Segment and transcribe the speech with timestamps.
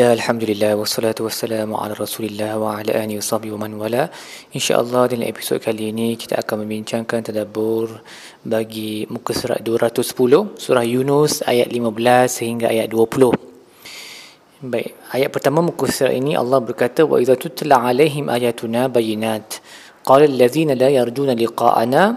[0.00, 4.08] Bismillah, Alhamdulillah, wassalatu wassalamu ala rasulillah wa ala alihi wa sahbihi wa man wala.
[4.56, 8.00] InsyaAllah dalam episod kali ini kita akan membincangkan tadabur
[8.40, 15.84] bagi muka surat 210 Surah Yunus ayat 15 sehingga ayat 20 Baik, ayat pertama muka
[15.92, 17.04] surat ini Allah berkata
[17.36, 19.60] tutla alaihim ayatuna bayinat
[20.00, 22.16] Qala allazina la yarjuna liqa'ana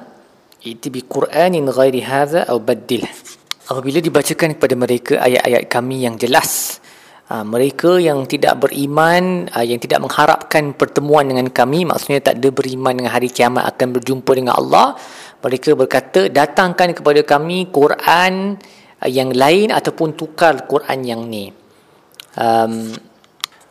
[0.64, 3.04] Iti bi Qur'anin ghairi hadha au baddil.
[3.68, 6.80] Apabila dibacakan kepada mereka ayat-ayat kami yang jelas
[7.32, 13.00] mereka yang tidak beriman, ha, yang tidak mengharapkan pertemuan dengan kami, maksudnya tak ada beriman
[13.00, 15.00] dengan hari kiamat akan berjumpa dengan Allah,
[15.40, 18.60] mereka berkata, datangkan kepada kami Quran
[19.00, 21.48] ha, yang lain ataupun tukar Quran yang ni.
[22.36, 22.92] Um,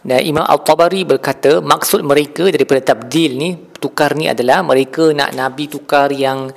[0.03, 5.71] dan Imam Al-Tabari berkata, maksud mereka daripada tabdil ni, tukar ni adalah mereka nak Nabi
[5.71, 6.51] tukar yang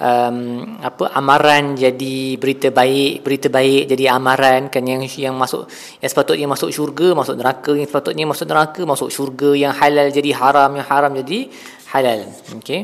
[0.00, 0.36] um,
[0.80, 5.68] apa amaran jadi berita baik berita baik jadi amaran kan yang yang masuk
[6.00, 10.30] yang sepatutnya masuk syurga masuk neraka yang sepatutnya masuk neraka masuk syurga yang halal jadi
[10.32, 11.38] haram yang haram jadi
[11.92, 12.20] halal.
[12.58, 12.80] Okey.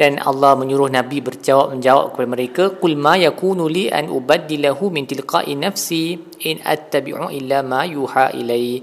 [0.00, 5.04] Dan Allah menyuruh Nabi berjawab menjawab kepada mereka kul ma yakunu li an ubaddilahu min
[5.04, 6.16] tilqa'i nafsi
[6.48, 8.80] in attabi'u illa ma yuha ilai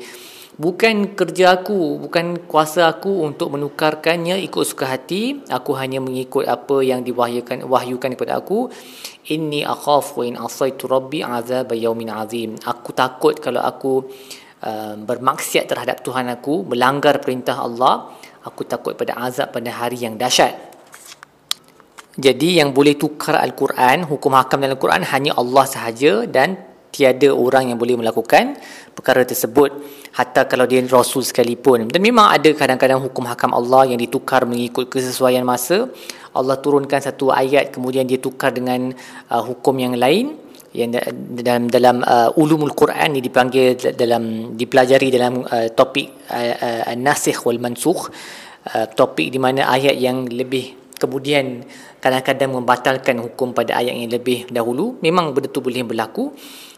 [0.58, 5.45] Bukan kerja aku, bukan kuasa aku untuk menukarkannya ikut suka hati.
[5.53, 8.66] Aku hanya mengikut apa yang diwahyukan wahyukan kepada aku.
[9.30, 12.58] Inni akhafu in asaitu rabbi azab yaumin azim.
[12.66, 14.09] Aku takut kalau aku
[14.66, 18.09] uh, bermaksiat terhadap Tuhan aku, melanggar perintah Allah,
[18.42, 20.58] aku takut pada azab pada hari yang dahsyat.
[22.17, 26.58] Jadi yang boleh tukar Al-Quran, hukum hakam dalam Al-Quran hanya Allah sahaja dan
[26.97, 28.57] tiada orang yang boleh melakukan
[28.97, 29.69] perkara tersebut.
[30.17, 31.93] Hatta kalau dia rasul sekalipun.
[31.93, 35.85] Dan memang ada kadang-kadang hukum hakam Allah yang ditukar mengikut kesesuaian masa.
[36.33, 38.89] Allah turunkan satu ayat kemudian dia tukar dengan
[39.29, 40.49] uh, hukum yang lain.
[40.73, 41.05] Yang
[41.41, 46.55] dalam dalam uh, ulumul Quran ni dipanggil dalam dipelajari dalam uh, topik uh,
[46.89, 48.09] uh, nasikh wal mansukh.
[48.67, 51.63] Uh, topik di mana ayat yang lebih kemudian
[52.01, 54.97] kadang-kadang membatalkan hukum pada ayat yang lebih dahulu.
[55.05, 56.33] Memang betul boleh berlaku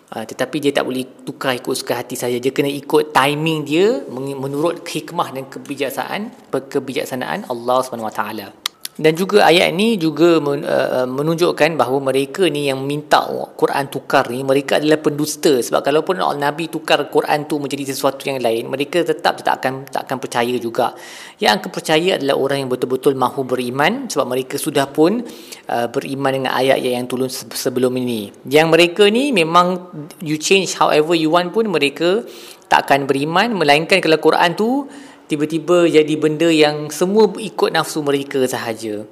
[0.09, 2.41] Uh, tetapi dia tak boleh tukar ikut suka hati saja.
[2.41, 8.68] Dia kena ikut timing dia menurut hikmah dan kebijaksanaan kebijaksanaan Allah SWT.
[8.99, 13.23] Dan juga ayat ini juga uh, menunjukkan bahawa mereka ni yang minta
[13.55, 18.43] Quran tukar ni mereka adalah pendusta sebab kalaupun Nabi tukar Quran tu menjadi sesuatu yang
[18.43, 20.91] lain mereka tetap tak akan tak akan percaya juga.
[21.39, 25.23] Yang akan percaya adalah orang yang betul-betul mahu beriman sebab mereka sudah pun
[25.71, 28.35] uh, beriman dengan ayat yang turun sebelum ini.
[28.51, 32.27] Yang mereka ni memang you change however you want pun mereka
[32.69, 34.85] tak akan beriman melainkan kalau Quran tu
[35.29, 39.05] tiba-tiba jadi benda yang semua ikut nafsu mereka sahaja.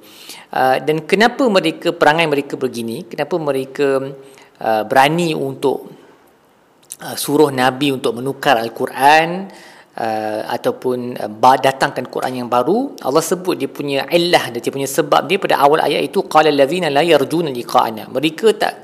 [0.50, 3.06] Uh, dan kenapa mereka perangai mereka begini?
[3.06, 4.02] Kenapa mereka
[4.58, 5.86] uh, berani untuk
[6.98, 9.46] uh, suruh Nabi untuk menukar Al-Quran
[9.94, 12.98] uh, ataupun uh, datangkan Quran yang baru?
[13.06, 16.90] Allah sebut dia punya illah dia punya sebab dia pada awal ayat itu qala allazina
[16.90, 18.10] la yarjuna liqa'ana.
[18.10, 18.74] Mereka tak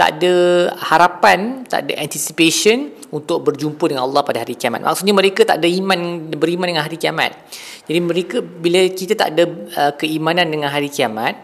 [0.00, 0.32] tak ada
[0.80, 4.86] harapan, tak ada anticipation untuk berjumpa dengan Allah pada hari kiamat.
[4.86, 7.34] Maksudnya mereka tak ada iman beriman dengan hari kiamat.
[7.90, 11.34] Jadi mereka bila kita tak ada uh, keimanan dengan hari kiamat,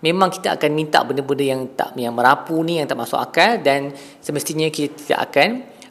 [0.00, 3.90] memang kita akan minta benda-benda yang tak yang merapu ni yang tak masuk akal dan
[4.22, 5.48] semestinya kita tidak akan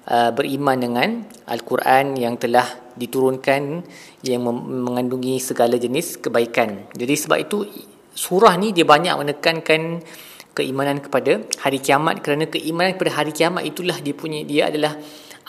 [0.08, 1.10] uh, beriman dengan
[1.50, 3.84] al-Quran yang telah diturunkan
[4.22, 6.94] yang mengandungi segala jenis kebaikan.
[6.94, 7.66] Jadi sebab itu
[8.14, 10.06] surah ni dia banyak menekankan
[10.54, 14.96] keimanan kepada hari kiamat kerana keimanan kepada hari kiamat itulah dia punya dia adalah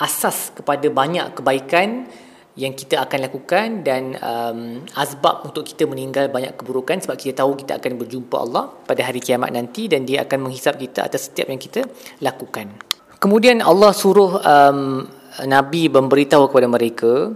[0.01, 2.09] asas kepada banyak kebaikan
[2.55, 7.59] yang kita akan lakukan dan um, azbab untuk kita meninggal banyak keburukan sebab kita tahu
[7.59, 11.51] kita akan berjumpa Allah pada hari kiamat nanti dan dia akan menghisap kita atas setiap
[11.51, 11.83] yang kita
[12.23, 12.79] lakukan.
[13.19, 15.03] Kemudian Allah suruh um,
[15.43, 17.35] Nabi memberitahu kepada mereka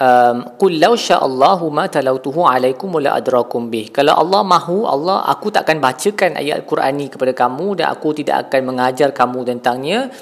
[0.00, 3.92] um, qul law sya'allahu ma talautuhu alaikum wala adrakum bih.
[3.92, 8.48] Kalau Allah mahu Allah aku takkan bacakan ayat Al-Quran ni kepada kamu dan aku tidak
[8.48, 10.12] akan mengajar kamu tentangnya.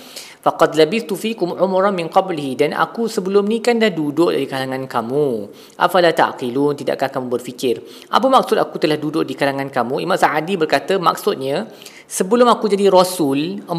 [0.44, 2.52] Faqad labithtu fikum umran min qablihi.
[2.52, 5.48] Dan aku sebelum ni kan dah duduk di kalangan kamu.
[5.80, 6.76] Afala taqilun?
[6.76, 7.80] Tidakkah kamu berfikir?
[8.12, 10.04] Apa maksud aku telah duduk di kalangan kamu?
[10.04, 11.64] Imam Sa'adi berkata maksudnya
[12.04, 13.74] sebelum aku jadi rasul 40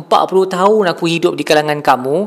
[0.51, 2.18] tahun aku hidup di kalangan kamu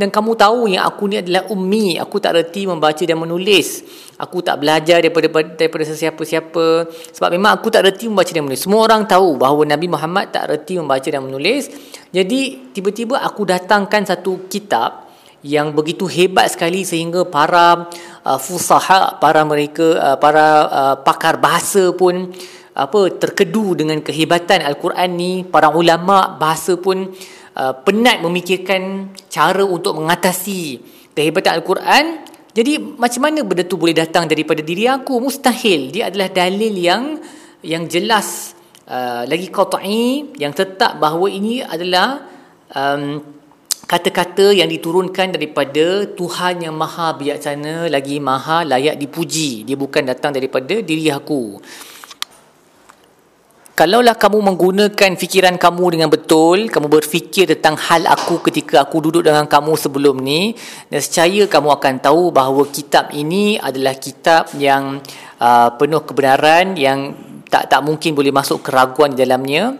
[0.00, 2.00] dan kamu tahu yang aku ni adalah ummi.
[2.00, 3.84] Aku tak reti membaca dan menulis.
[4.20, 6.90] Aku tak belajar daripada daripada sesiapa-siapa.
[7.14, 8.64] Sebab memang aku tak reti membaca dan menulis.
[8.66, 11.70] Semua orang tahu bahawa Nabi Muhammad tak reti membaca dan menulis.
[12.10, 17.88] Jadi tiba-tiba aku datangkan satu kitab yang begitu hebat sekali sehingga para
[18.24, 22.28] uh, fusaha para mereka uh, para uh, pakar bahasa pun
[22.74, 27.10] apa terkedu dengan kehebatan al-Quran ni para ulama bahasa pun
[27.56, 30.80] uh, penat memikirkan cara untuk mengatasi
[31.14, 32.04] kehebatan Al-Quran.
[32.50, 35.22] Jadi macam mana benda tu boleh datang daripada diri aku?
[35.22, 35.94] Mustahil.
[35.94, 37.20] Dia adalah dalil yang
[37.62, 38.58] yang jelas.
[38.90, 42.26] Uh, lagi qat'i yang tetap bahawa ini adalah
[42.74, 43.22] um,
[43.86, 49.62] kata-kata yang diturunkan daripada Tuhan yang maha bijaksana lagi maha layak dipuji.
[49.62, 51.62] Dia bukan datang daripada diri aku
[53.80, 59.24] Kalaulah kamu menggunakan fikiran kamu dengan betul, kamu berfikir tentang hal aku ketika aku duduk
[59.24, 60.52] dengan kamu sebelum ni,
[60.92, 65.00] dan secaya kamu akan tahu bahawa kitab ini adalah kitab yang
[65.40, 67.16] uh, penuh kebenaran yang
[67.48, 69.72] tak tak mungkin boleh masuk keraguan di dalamnya.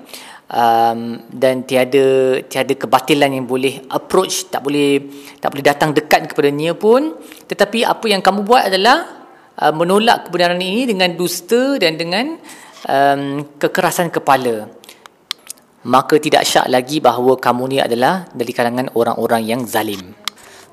[0.48, 5.12] Um, dan tiada tiada kebatilan yang boleh approach tak boleh
[5.44, 7.20] tak boleh datang dekat kepadanya pun.
[7.20, 9.28] Tetapi apa yang kamu buat adalah
[9.60, 12.40] uh, menolak kebenaran ini dengan dusta dan dengan
[12.86, 14.70] um, kekerasan kepala
[15.80, 20.12] maka tidak syak lagi bahawa kamu ni adalah dari kalangan orang-orang yang zalim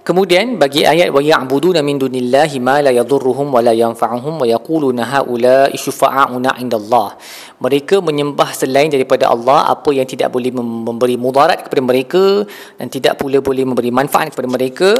[0.07, 5.03] Kemudian bagi ayat wa ya'buduna min dunillahi ma la yadhurruhum wa la yanfa'uhum wa yaquluna
[5.03, 7.19] haula syufa'auna 'indallah.
[7.59, 12.47] Mereka menyembah selain daripada Allah apa yang tidak boleh memberi mudarat kepada mereka
[12.79, 14.95] dan tidak pula boleh memberi manfaat kepada mereka.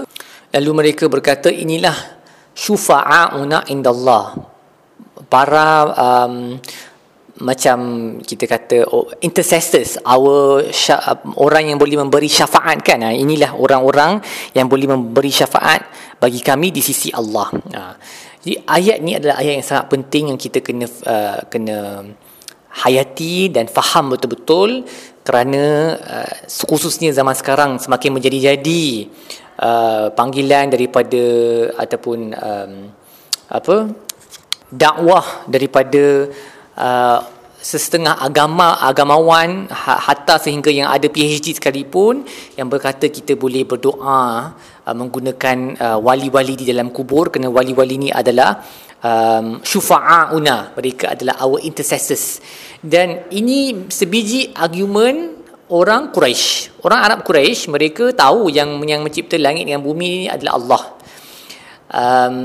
[0.52, 1.96] Lalu mereka berkata inilah
[2.52, 4.36] syufa'auna 'indallah.
[5.32, 6.60] Para um,
[7.42, 7.78] macam
[8.24, 10.66] kita kata oh, intercessors our
[11.38, 14.18] orang yang boleh memberi syafaat kan ha, inilah orang-orang
[14.58, 15.86] yang boleh memberi syafaat
[16.18, 17.94] bagi kami di sisi Allah ha.
[18.42, 22.10] jadi ayat ni adalah ayat yang sangat penting yang kita kena uh, kena
[22.86, 24.86] hayati dan faham betul-betul
[25.22, 26.34] kerana uh,
[26.66, 28.86] khususnya zaman sekarang semakin menjadi-jadi
[29.62, 31.24] uh, panggilan daripada
[31.78, 32.74] ataupun um,
[33.48, 33.76] apa
[34.68, 36.28] dakwah daripada
[36.78, 37.20] uh,
[37.58, 42.24] sesetengah agama agamawan ha, hatta sehingga yang ada PhD sekalipun
[42.56, 44.54] yang berkata kita boleh berdoa
[44.86, 47.34] uh, menggunakan uh, wali-wali di dalam kubur.
[47.34, 48.62] Kerana wali-wali ini adalah
[49.02, 50.78] um, syufa'auna.
[50.78, 52.40] Mereka adalah our intercessors.
[52.78, 55.38] Dan ini sebiji argument
[55.68, 60.54] orang Quraisy orang Arab Quraisy mereka tahu yang yang mencipta langit dan bumi ini adalah
[60.56, 60.82] Allah
[61.92, 62.38] um,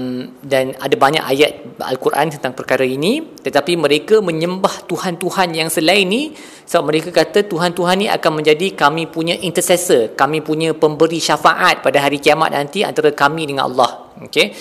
[0.43, 1.51] dan ada banyak ayat
[1.83, 3.23] Al-Quran tentang perkara ini.
[3.43, 6.35] Tetapi mereka menyembah Tuhan-Tuhan yang selain ini
[6.67, 10.15] sebab mereka kata Tuhan-Tuhan ini akan menjadi kami punya intercessor.
[10.19, 14.11] Kami punya pemberi syafaat pada hari kiamat nanti antara kami dengan Allah.
[14.27, 14.55] Okay?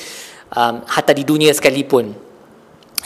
[0.56, 2.31] um, hatta di dunia sekalipun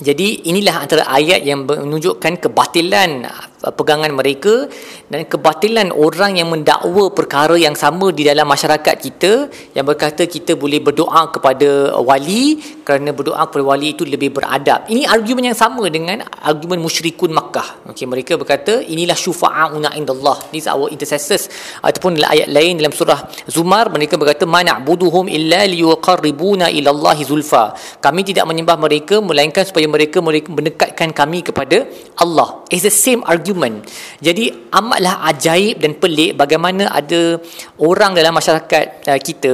[0.03, 3.31] jadi inilah antara ayat yang menunjukkan kebatilan
[3.63, 4.67] uh, pegangan mereka
[5.07, 10.59] dan kebatilan orang yang mendakwa perkara yang sama di dalam masyarakat kita yang berkata kita
[10.59, 14.83] boleh berdoa kepada wali kerana berdoa kepada wali itu lebih beradab.
[14.91, 17.87] Ini argumen yang sama dengan argumen musyrikun Makkah.
[17.95, 20.51] Okey mereka berkata inilah syufa'auna indallah.
[20.51, 21.47] These our intercessors
[21.79, 27.71] ataupun ayat lain dalam surah Zumar mereka berkata mana'buduhum illa liyuqarribuna ila Allah zulfa.
[28.03, 31.87] Kami tidak menyembah mereka melainkan supaya mereka mereka mendekatkan kami kepada
[32.19, 32.65] Allah.
[32.69, 33.87] It's the same argument.
[34.19, 37.39] Jadi amatlah ajaib dan pelik bagaimana ada
[37.79, 39.53] orang dalam masyarakat uh, kita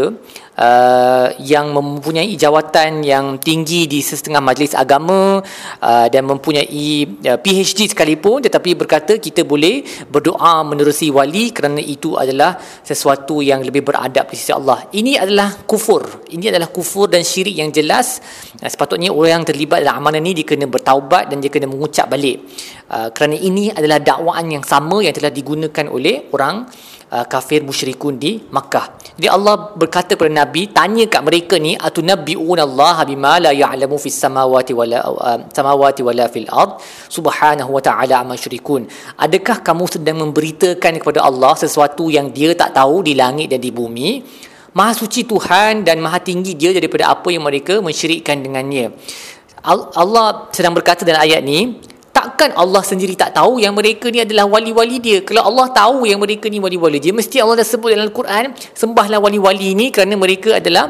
[0.62, 5.42] uh, yang mempunyai jawatan yang tinggi di setengah majlis agama
[5.82, 6.94] uh, dan mempunyai
[7.26, 13.66] uh, PhD sekalipun tetapi berkata kita boleh berdoa menerusi wali kerana itu adalah sesuatu yang
[13.66, 14.86] lebih beradab di sisi Allah.
[14.94, 16.30] Ini adalah kufur.
[16.30, 18.22] Ini adalah kufur dan syirik yang jelas.
[18.62, 22.06] Uh, sepatutnya orang yang terlibat dalam amalan ini dia kena bertaubat dan dia kena mengucap
[22.06, 22.46] balik.
[22.92, 26.68] Uh, kerana ini adalah dakwaan yang sama yang telah digunakan oleh orang
[27.12, 28.98] uh, kafir musyrikun di Makkah.
[29.20, 34.16] Jadi Allah berkata kepada Nabi, tanya kat mereka ni atunabbi'una Allah bima la ya'lamu fis
[34.16, 36.80] samawati wala uh, samawati wala fil ard
[37.12, 38.88] subhanahu wa ta'ala amma yusyrikun.
[39.20, 43.70] Adakah kamu sedang memberitakan kepada Allah sesuatu yang dia tak tahu di langit dan di
[43.70, 44.24] bumi?
[44.72, 48.96] Maha suci Tuhan dan maha tinggi dia daripada apa yang mereka mensyirikkan dengannya.
[49.68, 51.76] Allah sedang berkata dalam ayat ni,
[52.42, 55.22] takkan Allah sendiri tak tahu yang mereka ni adalah wali-wali dia.
[55.22, 59.22] Kalau Allah tahu yang mereka ni wali-wali dia mesti Allah dah sebut dalam Al-Quran sembahlah
[59.22, 60.90] wali-wali ni kerana mereka adalah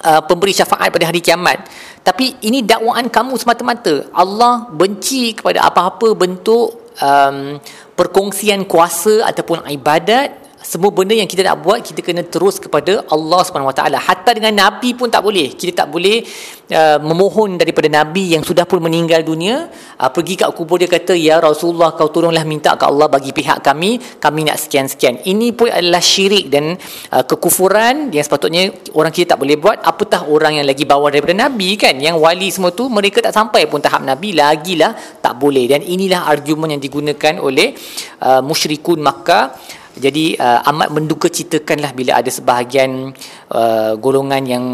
[0.00, 1.68] uh, pemberi syafaat pada hari kiamat.
[2.00, 4.08] Tapi ini dakwaan kamu semata-mata.
[4.16, 7.60] Allah benci kepada apa-apa bentuk um,
[7.92, 10.32] perkongsian kuasa ataupun ibadat
[10.72, 14.00] semua benda yang kita nak buat kita kena terus kepada Allah Subhanahu Wa Taala.
[14.00, 15.52] Hatta dengan nabi pun tak boleh.
[15.52, 16.24] Kita tak boleh
[16.72, 19.68] uh, memohon daripada nabi yang sudah pun meninggal dunia
[20.00, 23.60] uh, pergi kat kubur dia kata ya Rasulullah kau tolonglah minta ke Allah bagi pihak
[23.60, 24.00] kami.
[24.16, 25.20] Kami nak sekian-sekian.
[25.28, 26.72] Ini pun adalah syirik dan
[27.12, 29.76] uh, kekufuran yang sepatutnya orang kita tak boleh buat.
[29.84, 32.00] Apatah orang yang lagi bawah daripada nabi kan?
[32.00, 34.32] Yang wali semua tu mereka tak sampai pun tahap nabi.
[34.32, 35.68] Lagilah tak boleh.
[35.68, 37.76] Dan inilah argumen yang digunakan oleh
[38.24, 39.52] uh, musyrikun Makkah
[39.92, 43.12] jadi uh, amat menduka citakanlah bila ada sebahagian
[43.52, 44.64] uh, golongan yang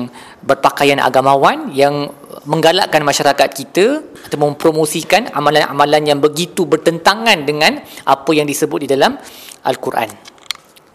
[0.46, 2.06] berpakaian agamawan yang
[2.46, 3.86] menggalakkan masyarakat kita
[4.30, 9.18] atau mempromosikan amalan-amalan yang begitu bertentangan dengan apa yang disebut di dalam
[9.66, 10.30] Al-Quran.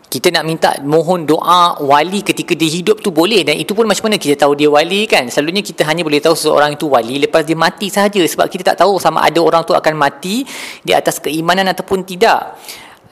[0.08, 3.42] Kita nak minta mohon doa wali ketika dia hidup tu boleh.
[3.42, 5.26] Dan itu pun macam mana kita tahu dia wali kan?
[5.26, 8.22] Selalunya kita hanya boleh tahu seseorang itu wali lepas dia mati sahaja.
[8.22, 10.46] Sebab kita tak tahu sama ada orang tu akan mati
[10.86, 12.62] di atas keimanan ataupun tidak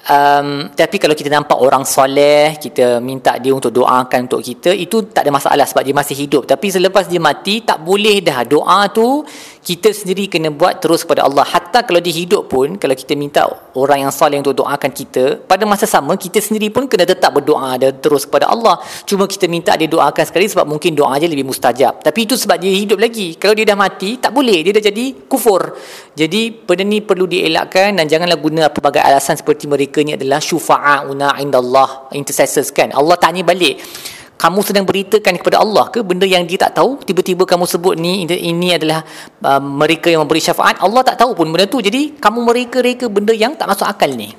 [0.07, 5.11] um, tapi kalau kita nampak orang soleh kita minta dia untuk doakan untuk kita itu
[5.11, 6.47] tak ada masalah sebab dia masih hidup.
[6.47, 8.45] Tapi selepas dia mati tak boleh dah.
[8.47, 9.25] Doa tu
[9.61, 11.45] kita sendiri kena buat terus kepada Allah.
[11.45, 15.67] Hatta kalau dia hidup pun kalau kita minta orang yang soleh untuk doakan kita pada
[15.67, 18.79] masa sama kita sendiri pun kena tetap berdoa dan terus kepada Allah.
[19.03, 21.99] Cuma kita minta dia doakan sekali sebab mungkin doa dia lebih mustajab.
[21.99, 23.35] Tapi itu sebab dia hidup lagi.
[23.35, 24.63] Kalau dia dah mati tak boleh.
[24.63, 25.75] Dia dah jadi kufur.
[26.15, 31.35] Jadi benda ni perlu dielakkan dan janganlah guna pelbagai alasan seperti mereka ni adalah syufa'auna
[31.43, 32.95] indallah intercessors kan.
[32.95, 33.83] Allah tanya balik
[34.41, 36.97] kamu sedang beritakan kepada Allah ke benda yang dia tak tahu?
[37.05, 39.05] Tiba-tiba kamu sebut ni ini adalah
[39.45, 40.81] uh, mereka yang memberi syafaat.
[40.81, 41.77] Allah tak tahu pun benda tu.
[41.77, 44.33] Jadi kamu mereka-reka benda yang tak masuk akal ni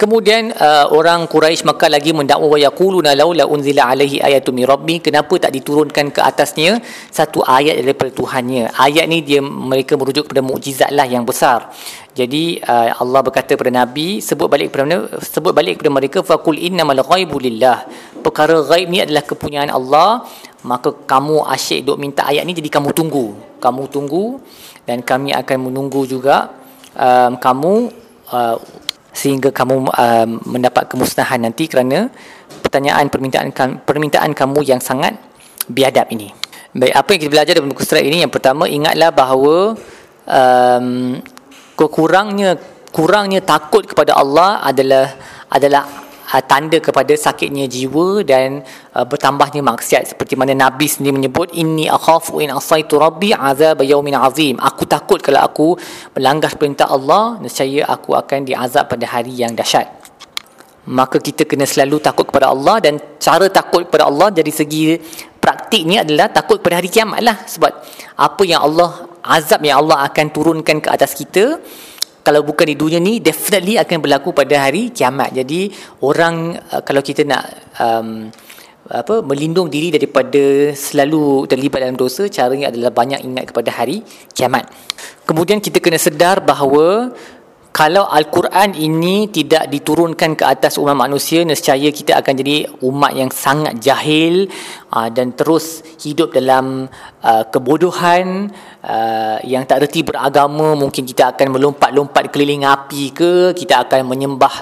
[0.00, 4.96] Kemudian uh, orang Quraisy maka lagi mendakwa wa yaquluna laula unzila alaihi ayatun min rabbi
[4.96, 6.80] kenapa tak diturunkan ke atasnya
[7.12, 8.72] satu ayat daripada Tuhannya.
[8.80, 11.68] Ayat ni dia mereka merujuk kepada mukjizat lah yang besar.
[12.16, 17.04] Jadi uh, Allah berkata kepada Nabi sebut balik kepada sebut balik kepada mereka faqul innamal
[17.04, 17.84] ghaibu lillah.
[18.24, 20.24] Perkara ghaib ni adalah kepunyaan Allah
[20.64, 23.36] maka kamu asyik duk minta ayat ni jadi kamu tunggu.
[23.60, 24.40] Kamu tunggu
[24.88, 26.48] dan kami akan menunggu juga
[26.96, 27.92] um, kamu
[28.32, 28.56] uh,
[29.20, 32.08] sehingga kamu uh, mendapat kemusnahan nanti kerana
[32.64, 33.52] pertanyaan permintaan
[33.84, 35.20] permintaan kamu yang sangat
[35.68, 36.32] biadab ini.
[36.72, 39.76] Baik, apa yang kita belajar dalam buku surat ini yang pertama ingatlah bahawa
[40.24, 41.18] um,
[41.76, 42.56] kekurangnya
[42.94, 45.12] kurangnya takut kepada Allah adalah
[45.50, 48.62] adalah uh, tanda kepada sakitnya jiwa dan
[48.94, 50.14] uh, bertambahnya maksiat.
[50.14, 54.56] Seperti mana Nabi sendiri menyebut inni akhafu in asaitu rabbi azab yaumin azim.
[54.62, 55.68] Aku takut kalau aku
[56.14, 60.00] melanggar perintah Allah nescaya aku akan diazab pada hari yang dahsyat.
[60.90, 64.96] Maka kita kena selalu takut kepada Allah dan cara takut kepada Allah dari segi
[65.38, 67.36] praktiknya adalah takut pada hari kiamat lah.
[67.44, 67.72] Sebab
[68.16, 71.60] apa yang Allah azab yang Allah akan turunkan ke atas kita
[72.20, 75.32] kalau bukan di dunia ni definitely akan berlaku pada hari kiamat.
[75.32, 75.72] Jadi
[76.04, 77.44] orang uh, kalau kita nak
[77.80, 78.28] um,
[78.90, 84.02] apa melindung diri daripada selalu terlibat dalam dosa caranya adalah banyak ingat kepada hari
[84.34, 84.66] kiamat.
[85.22, 87.14] Kemudian kita kena sedar bahawa
[87.70, 93.30] kalau Al-Quran ini tidak diturunkan ke atas umat manusia nescaya kita akan jadi umat yang
[93.30, 94.50] sangat jahil
[94.90, 96.90] uh, dan terus hidup dalam
[97.22, 98.50] uh, kebodohan
[98.84, 104.54] uh, yang tak reti beragama mungkin kita akan melompat-lompat keliling api ke kita akan menyembah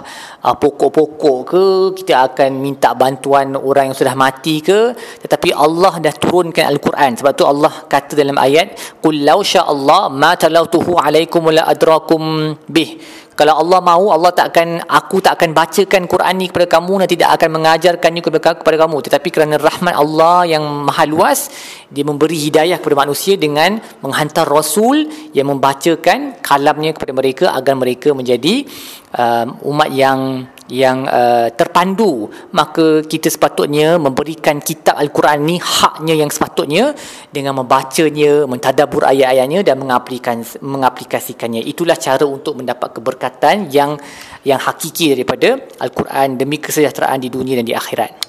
[0.43, 1.67] uh, pokok-pokok ke
[2.03, 4.95] kita akan minta bantuan orang yang sudah mati ke.
[5.23, 7.19] Tetapi Allah dah turunkan Al-Quran.
[7.19, 12.55] Sebab tu Allah kata dalam ayat qul law sya Allah ma talautuhu alaikum la adrakum
[12.67, 12.99] bih
[13.39, 17.09] kalau Allah mahu Allah tak akan aku tak akan bacakan Quran ni kepada kamu dan
[17.09, 18.97] tidak akan mengajarkannya kepada, kepada kamu.
[18.99, 21.47] Tetapi kerana rahmat Allah yang maha luas
[21.87, 25.07] dia memberi hidayah kepada manusia dengan menghantar rasul
[25.39, 28.67] yang membacakan kalamnya kepada mereka agar mereka menjadi
[29.15, 36.29] um, umat yang yang uh, terpandu maka kita sepatutnya memberikan kitab al-Quran ni haknya yang
[36.29, 36.93] sepatutnya
[37.33, 41.65] dengan membacanya mentadabbur ayat-ayatnya dan mengaplikasikan mengaplikasikannya.
[41.65, 43.97] Itulah cara untuk mendapat keberkatan yang
[44.45, 48.29] yang hakiki daripada al-Quran demi kesejahteraan di dunia dan di akhirat.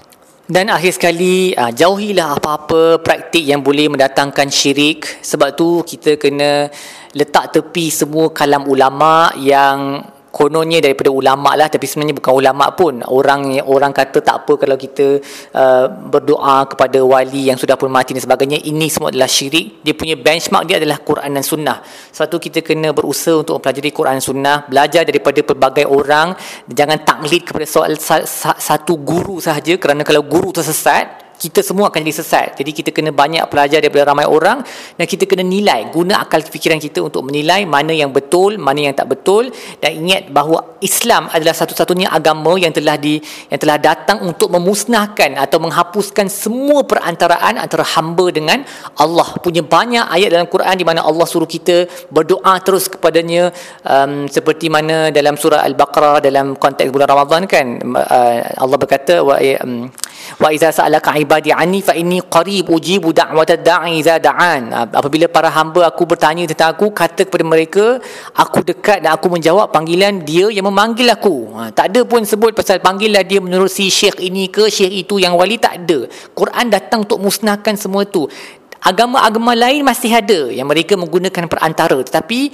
[0.50, 5.22] Dan akhir sekali uh, jauhilah apa-apa praktik yang boleh mendatangkan syirik.
[5.22, 6.65] Sebab tu kita kena
[7.13, 11.69] letak tepi semua kalam ulama yang kononnya daripada ulama lah.
[11.69, 13.03] Tapi sebenarnya bukan ulama pun.
[13.05, 15.21] Orang orang kata tak apa kalau kita
[15.53, 18.62] uh, berdoa kepada wali yang sudah pun mati dan sebagainya.
[18.62, 19.86] Ini semua adalah syirik.
[19.86, 21.77] Dia punya benchmark dia adalah Quran dan Sunnah.
[21.86, 24.57] Sebab tu kita kena berusaha untuk mempelajari Quran dan Sunnah.
[24.65, 26.33] Belajar daripada pelbagai orang.
[26.65, 27.95] Jangan taklid kepada soal
[28.57, 29.77] satu guru sahaja.
[29.77, 32.48] Kerana kalau guru tersesat kita semua akan jadi sesat.
[32.60, 34.60] Jadi kita kena banyak belajar daripada ramai orang
[35.00, 38.93] dan kita kena nilai, guna akal fikiran kita untuk menilai mana yang betul, mana yang
[38.93, 39.48] tak betul
[39.79, 45.39] dan ingat bahawa Islam adalah satu-satunya agama yang telah di yang telah datang untuk memusnahkan
[45.39, 48.67] atau menghapuskan semua perantaraan antara hamba dengan
[49.00, 49.39] Allah.
[49.39, 53.55] Punya banyak ayat dalam Quran di mana Allah suruh kita berdoa terus kepadanya
[53.88, 59.39] um, seperti mana dalam surah Al-Baqarah dalam konteks bulan Ramadan kan uh, Allah berkata wa
[59.39, 59.88] um,
[60.40, 64.62] wa iza sa'alaka ibadi anni fa inni qarib ujibu da'watad da'i idza da'an.
[64.72, 68.00] Ha, apabila para hamba aku bertanya tentang aku kata kepada mereka
[68.36, 71.54] aku dekat dan aku menjawab panggilan dia yang memanggil aku.
[71.56, 75.20] Ha, tak ada pun sebut pasal panggillah dia menurut si syekh ini ke syekh itu
[75.20, 76.08] yang wali tak ada.
[76.36, 78.30] Quran datang untuk musnahkan semua itu
[78.80, 82.52] agama-agama lain masih ada yang mereka menggunakan perantara tetapi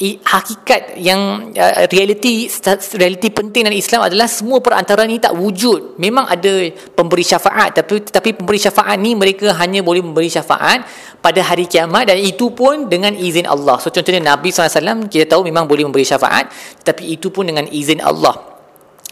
[0.00, 2.48] hakikat yang uh, realiti
[2.96, 6.00] realiti penting dalam Islam adalah semua perantara ni tak wujud.
[6.00, 10.88] Memang ada pemberi syafaat tapi tetapi pemberi syafaat ni mereka hanya boleh memberi syafaat
[11.20, 13.76] pada hari kiamat dan itu pun dengan izin Allah.
[13.76, 16.48] So contohnya Nabi SAW kita tahu memang boleh memberi syafaat
[16.80, 18.56] tetapi itu pun dengan izin Allah.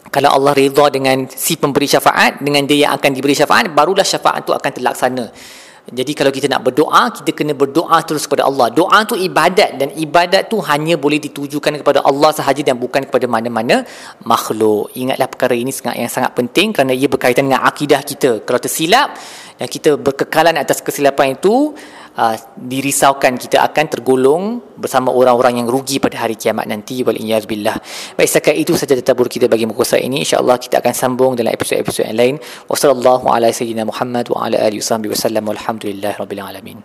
[0.08, 4.40] Kalau Allah redha dengan si pemberi syafaat dengan dia yang akan diberi syafaat barulah syafaat
[4.48, 5.26] itu akan terlaksana
[5.88, 8.68] jadi kalau kita nak berdoa, kita kena berdoa terus kepada Allah.
[8.68, 13.24] Doa tu ibadat dan ibadat tu hanya boleh ditujukan kepada Allah sahaja dan bukan kepada
[13.24, 13.88] mana-mana
[14.20, 14.92] makhluk.
[14.92, 18.44] Ingatlah perkara ini sangat yang sangat penting kerana ia berkaitan dengan akidah kita.
[18.44, 19.16] Kalau tersilap
[19.56, 21.72] dan kita berkekalan atas kesilapan itu,
[22.18, 24.44] uh, dirisaukan kita akan tergolong
[24.74, 27.78] bersama orang-orang yang rugi pada hari kiamat nanti waliyazbillah.
[28.18, 31.54] Baik setakat itu saja tadabbur kita bagi muka surat ini insya-Allah kita akan sambung dalam
[31.54, 32.34] episod-episod yang lain.
[32.68, 36.76] Wassallallahu ala sayyidina Muhammad wa ala alihi wasallam alamin.